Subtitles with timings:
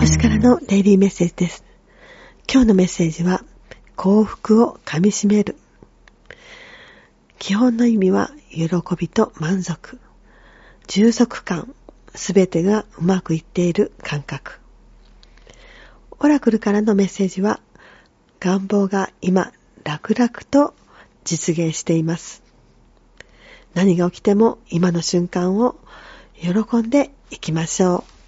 [0.00, 1.62] 星からのデイリーメッセージです。
[2.50, 3.44] 今日のメッセージは、
[3.96, 5.56] 幸福をかみしめる。
[7.38, 10.00] 基本の意味は、喜びと満足。
[10.86, 11.74] 充足感。
[12.14, 14.58] すべてがうまくいっている感覚。
[16.18, 17.60] オラクルからのメッセージは、
[18.40, 19.52] 願望が今、
[19.84, 20.72] 楽々と
[21.24, 22.42] 実現しています。
[23.74, 25.76] 何が起きても今の瞬間を
[26.40, 28.19] 喜んでいきましょう。